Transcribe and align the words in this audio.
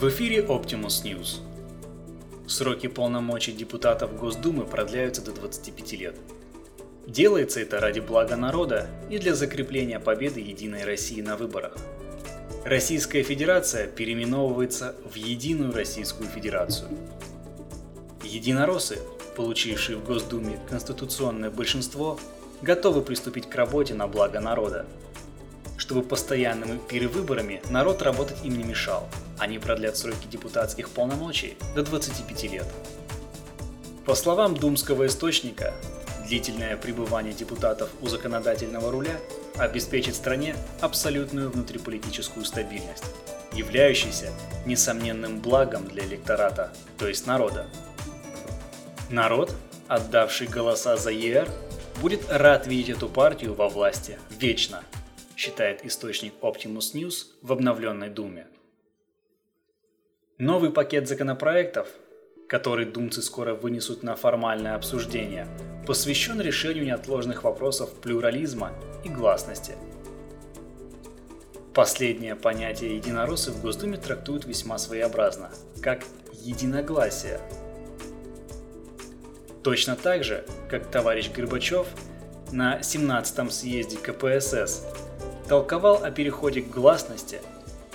В 0.00 0.08
эфире 0.08 0.38
Optimus 0.38 1.04
News. 1.04 1.40
Сроки 2.46 2.86
полномочий 2.86 3.52
депутатов 3.52 4.16
Госдумы 4.18 4.64
продляются 4.64 5.20
до 5.20 5.32
25 5.32 5.92
лет. 5.92 6.16
Делается 7.06 7.60
это 7.60 7.80
ради 7.80 8.00
блага 8.00 8.34
народа 8.34 8.86
и 9.10 9.18
для 9.18 9.34
закрепления 9.34 10.00
победы 10.00 10.40
Единой 10.40 10.84
России 10.84 11.20
на 11.20 11.36
выборах. 11.36 11.76
Российская 12.64 13.22
Федерация 13.22 13.88
переименовывается 13.88 14.94
в 15.04 15.16
Единую 15.16 15.74
Российскую 15.74 16.30
Федерацию. 16.30 16.88
Единороссы, 18.24 19.00
получившие 19.36 19.98
в 19.98 20.04
Госдуме 20.06 20.58
конституционное 20.70 21.50
большинство, 21.50 22.18
готовы 22.62 23.02
приступить 23.02 23.50
к 23.50 23.54
работе 23.54 23.92
на 23.92 24.08
благо 24.08 24.40
народа. 24.40 24.86
Чтобы 25.80 26.02
постоянными 26.02 26.78
перевыборами 26.78 27.62
народ 27.70 28.02
работать 28.02 28.44
им 28.44 28.58
не 28.58 28.64
мешал, 28.64 29.08
они 29.38 29.58
продлят 29.58 29.96
сроки 29.96 30.26
депутатских 30.30 30.90
полномочий 30.90 31.56
до 31.74 31.82
25 31.82 32.42
лет. 32.52 32.66
По 34.04 34.14
словам 34.14 34.54
думского 34.54 35.06
источника, 35.06 35.72
длительное 36.28 36.76
пребывание 36.76 37.32
депутатов 37.32 37.88
у 38.02 38.08
законодательного 38.08 38.92
руля 38.92 39.16
обеспечит 39.56 40.14
стране 40.16 40.54
абсолютную 40.82 41.50
внутриполитическую 41.50 42.44
стабильность, 42.44 43.06
являющуюся 43.54 44.34
несомненным 44.66 45.40
благом 45.40 45.88
для 45.88 46.04
электората, 46.04 46.74
то 46.98 47.08
есть 47.08 47.26
народа. 47.26 47.66
Народ, 49.08 49.54
отдавший 49.88 50.46
голоса 50.46 50.98
за 50.98 51.10
ЕР, 51.10 51.48
будет 52.02 52.20
рад 52.28 52.66
видеть 52.66 52.98
эту 52.98 53.08
партию 53.08 53.54
во 53.54 53.70
власти 53.70 54.18
вечно, 54.38 54.82
считает 55.40 55.86
источник 55.86 56.34
Optimus 56.42 56.92
News 56.94 57.28
в 57.40 57.50
обновленной 57.52 58.10
Думе. 58.10 58.46
Новый 60.36 60.70
пакет 60.70 61.08
законопроектов, 61.08 61.88
который 62.46 62.84
думцы 62.84 63.22
скоро 63.22 63.54
вынесут 63.54 64.02
на 64.02 64.16
формальное 64.16 64.74
обсуждение, 64.74 65.48
посвящен 65.86 66.40
решению 66.42 66.84
неотложных 66.84 67.44
вопросов 67.44 67.94
плюрализма 68.02 68.72
и 69.02 69.08
гласности. 69.08 69.76
Последнее 71.72 72.36
понятие 72.36 72.96
единороссы 72.96 73.50
в 73.50 73.62
Госдуме 73.62 73.96
трактуют 73.96 74.44
весьма 74.44 74.76
своеобразно, 74.76 75.50
как 75.80 76.04
единогласие– 76.42 77.40
Точно 79.62 79.94
так 79.94 80.24
же, 80.24 80.44
как 80.70 80.90
товарищ 80.90 81.30
Горбачев 81.30 81.86
на 82.50 82.78
17-м 82.80 83.50
съезде 83.50 83.98
КПСС 83.98 84.86
толковал 85.50 86.04
о 86.04 86.12
переходе 86.12 86.62
к 86.62 86.70
гласности, 86.70 87.40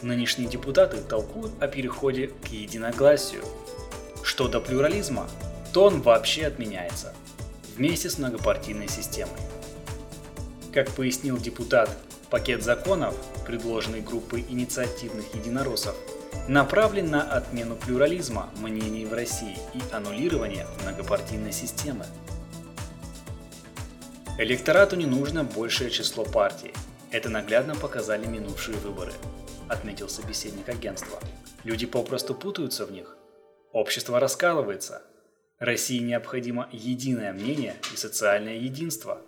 нынешние 0.00 0.48
депутаты 0.48 1.02
толкуют 1.02 1.52
о 1.62 1.68
переходе 1.68 2.28
к 2.28 2.46
единогласию. 2.46 3.44
Что 4.22 4.48
до 4.48 4.58
плюрализма, 4.58 5.28
то 5.74 5.84
он 5.84 6.00
вообще 6.00 6.46
отменяется, 6.46 7.12
вместе 7.76 8.08
с 8.08 8.16
многопартийной 8.16 8.88
системой. 8.88 9.36
Как 10.72 10.88
пояснил 10.92 11.36
депутат, 11.36 11.94
пакет 12.30 12.62
законов, 12.62 13.14
предложенный 13.46 14.00
группой 14.00 14.46
инициативных 14.48 15.34
единороссов, 15.34 15.94
направлен 16.48 17.10
на 17.10 17.20
отмену 17.20 17.76
плюрализма 17.76 18.48
мнений 18.56 19.04
в 19.04 19.12
России 19.12 19.58
и 19.74 19.94
аннулирование 19.94 20.66
многопартийной 20.84 21.52
системы. 21.52 22.06
Электорату 24.38 24.96
не 24.96 25.04
нужно 25.04 25.44
большее 25.44 25.90
число 25.90 26.24
партий. 26.24 26.72
Это 27.12 27.28
наглядно 27.28 27.74
показали 27.74 28.26
минувшие 28.26 28.78
выборы, 28.78 29.12
отметил 29.68 30.08
собеседник 30.08 30.70
агентства. 30.70 31.20
Люди 31.62 31.84
попросту 31.84 32.34
путаются 32.34 32.86
в 32.86 32.90
них. 32.90 33.18
Общество 33.70 34.18
раскалывается. 34.18 35.02
России 35.58 35.98
необходимо 35.98 36.70
единое 36.72 37.34
мнение 37.34 37.76
и 37.92 37.96
социальное 37.98 38.54
единство. 38.54 39.20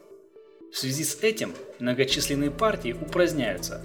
В 0.73 0.79
связи 0.79 1.05
с 1.05 1.23
этим 1.23 1.55
многочисленные 1.79 2.51
партии 2.51 2.95
упраздняются. 2.95 3.83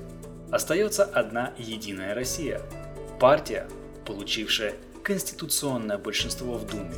Остается 0.49 1.03
одна 1.03 1.53
единая 1.57 2.15
Россия– 2.15 2.61
партия, 3.19 3.67
получившая 4.07 4.75
конституционное 5.03 5.97
большинство 5.97 6.57
в 6.57 6.65
Думе. 6.65 6.95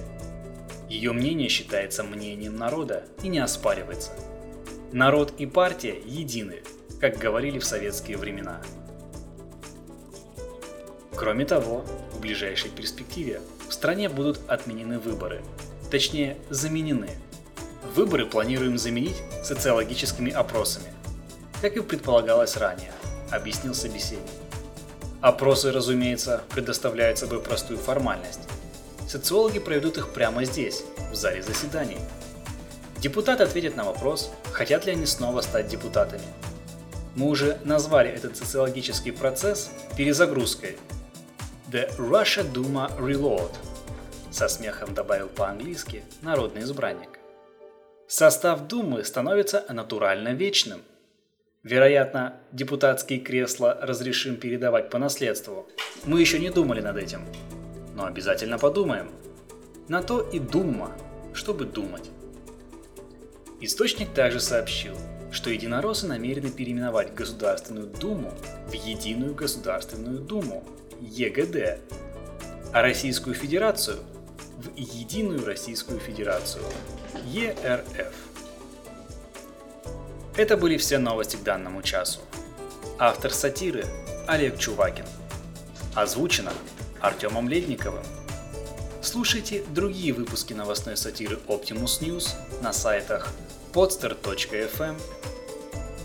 Ее 0.87 1.13
мнение 1.13 1.49
считается 1.49 2.03
мнением 2.03 2.57
народа 2.57 3.05
и 3.23 3.27
не 3.27 3.39
оспаривается. 3.39 4.11
Народ 4.93 5.33
и 5.39 5.45
партия 5.45 5.99
едины, 6.05 6.61
как 7.01 7.17
говорили 7.17 7.57
в 7.57 7.65
советские 7.65 8.17
времена. 8.17 8.61
Кроме 11.15 11.45
того, 11.45 11.83
в 12.13 12.19
ближайшей 12.19 12.69
перспективе 12.69 13.41
в 13.67 13.73
стране 13.73 14.07
будут 14.07 14.39
отменены 14.47 14.99
выборы, 14.99 15.41
точнее 15.89 16.37
заменены. 16.51 17.09
Выборы 17.95 18.27
планируем 18.27 18.77
заменить 18.77 19.17
социологическими 19.43 20.31
опросами, 20.31 20.93
как 21.61 21.75
и 21.75 21.81
предполагалось 21.81 22.55
ранее, 22.55 22.91
объяснил 23.31 23.73
собеседник. 23.73 24.29
Опросы, 25.21 25.71
разумеется, 25.71 26.43
предоставляют 26.49 27.17
собой 27.17 27.41
простую 27.41 27.79
формальность. 27.79 28.41
Социологи 29.07 29.59
проведут 29.59 29.97
их 29.97 30.09
прямо 30.09 30.45
здесь, 30.45 30.83
в 31.11 31.15
зале 31.15 31.41
заседаний. 31.41 31.97
Депутаты 32.99 33.43
ответят 33.43 33.75
на 33.75 33.83
вопрос, 33.83 34.31
хотят 34.51 34.85
ли 34.85 34.91
они 34.91 35.07
снова 35.07 35.41
стать 35.41 35.67
депутатами. 35.67 36.23
Мы 37.15 37.27
уже 37.27 37.57
назвали 37.65 38.09
этот 38.09 38.37
социологический 38.37 39.11
процесс 39.11 39.71
перезагрузкой. 39.97 40.77
The 41.71 41.89
Russia 41.97 42.49
Duma 42.49 42.97
Reload, 42.99 43.51
со 44.31 44.47
смехом 44.47 44.93
добавил 44.93 45.27
по-английски 45.27 46.03
народный 46.21 46.61
избранник. 46.61 47.19
Состав 48.07 48.67
Думы 48.67 49.03
становится 49.03 49.65
натурально 49.69 50.29
вечным. 50.33 50.81
Вероятно, 51.63 52.41
депутатские 52.51 53.19
кресла 53.19 53.77
разрешим 53.81 54.37
передавать 54.37 54.89
по 54.89 54.97
наследству. 54.97 55.67
Мы 56.05 56.19
еще 56.19 56.39
не 56.39 56.49
думали 56.49 56.81
над 56.81 56.97
этим. 56.97 57.21
Но 57.95 58.05
обязательно 58.05 58.57
подумаем. 58.57 59.11
На 59.87 60.01
то 60.01 60.21
и 60.21 60.39
дума, 60.39 60.91
чтобы 61.33 61.65
думать. 61.65 62.09
Источник 63.59 64.13
также 64.13 64.39
сообщил, 64.39 64.97
что 65.31 65.49
единороссы 65.49 66.07
намерены 66.07 66.51
переименовать 66.51 67.13
Государственную 67.13 67.87
Думу 67.87 68.33
в 68.67 68.73
Единую 68.73 69.33
Государственную 69.33 70.19
Думу, 70.19 70.63
ЕГД, 70.99 71.79
а 72.73 72.81
Российскую 72.81 73.33
Федерацию 73.33 73.97
в 74.57 74.77
Единую 74.77 75.45
Российскую 75.45 75.99
Федерацию, 75.99 76.63
ЕРФ. 77.25 78.13
Это 80.35 80.55
были 80.57 80.77
все 80.77 80.97
новости 80.97 81.35
к 81.35 81.43
данному 81.43 81.81
часу. 81.81 82.19
Автор 82.99 83.31
сатиры 83.31 83.85
Олег 84.27 84.57
Чувакин. 84.57 85.05
Озвучено 85.95 86.51
Артемом 87.01 87.49
Ледниковым. 87.49 88.03
Слушайте 89.01 89.63
другие 89.73 90.13
выпуски 90.13 90.53
новостной 90.53 90.95
сатиры 90.95 91.39
Optimus 91.47 92.01
News 92.01 92.29
на 92.61 92.71
сайтах 92.71 93.33
podster.fm, 93.73 94.95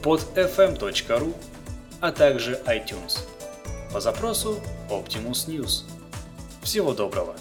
podfm.ru, 0.03 1.35
а 2.01 2.13
также 2.13 2.59
iTunes 2.65 3.19
по 3.93 4.01
запросу 4.01 4.61
Optimus 4.89 5.47
News. 5.47 5.85
Всего 6.63 6.95
доброго! 6.95 7.37